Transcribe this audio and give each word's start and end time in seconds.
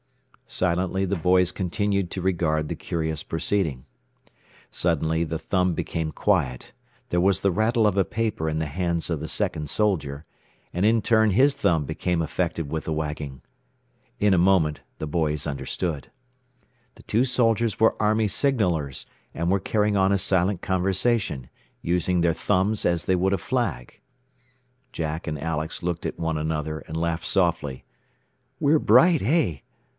Silently 0.47 1.05
the 1.05 1.15
boys 1.15 1.51
continued 1.51 2.11
to 2.11 2.23
regard 2.23 2.67
the 2.67 2.75
curious 2.75 3.21
proceeding. 3.23 3.85
Suddenly 4.71 5.23
the 5.23 5.39
thumb 5.39 5.75
became 5.75 6.11
quiet, 6.11 6.73
there 7.09 7.21
was 7.21 7.39
the 7.39 7.51
rattle 7.51 7.85
of 7.87 7.95
a 7.97 8.03
paper 8.03 8.49
in 8.49 8.57
the 8.57 8.65
hands 8.65 9.09
of 9.09 9.19
the 9.19 9.29
second 9.29 9.69
soldier, 9.69 10.25
and 10.73 10.85
in 10.85 11.01
turn 11.03 11.29
his 11.31 11.53
thumb 11.53 11.85
became 11.85 12.21
affected 12.21 12.69
with 12.69 12.83
the 12.85 12.91
wagging. 12.91 13.43
In 14.19 14.33
a 14.33 14.37
moment 14.39 14.81
the 14.97 15.07
boys 15.07 15.47
understood. 15.47 16.11
The 16.95 17.03
two 17.03 17.23
soldiers 17.23 17.79
were 17.79 17.95
army 18.01 18.27
signallers, 18.27 19.05
and 19.35 19.51
were 19.51 19.59
carrying 19.61 19.95
on 19.95 20.11
a 20.11 20.17
silent 20.17 20.61
conversation, 20.61 21.47
using 21.81 22.19
their 22.21 22.33
thumbs 22.33 22.85
as 22.85 23.05
they 23.05 23.15
would 23.15 23.33
a 23.33 23.37
flag. 23.37 24.01
Jack 24.91 25.27
and 25.27 25.39
Alex 25.41 25.83
looked 25.83 26.07
at 26.07 26.19
one 26.19 26.37
another 26.39 26.79
and 26.79 26.97
laughed 26.97 27.25
softly. 27.27 27.85
"We're 28.59 28.79
bright, 28.79 29.21
eh?" 29.21 29.59